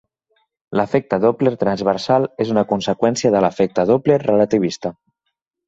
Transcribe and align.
L'efecte 0.79 1.19
Doppler 1.25 1.53
transversal 1.65 2.25
és 2.47 2.55
una 2.55 2.65
conseqüència 2.73 3.33
de 3.39 3.45
l'efecte 3.47 3.89
Doppler 3.93 4.21
relativista. 4.27 4.97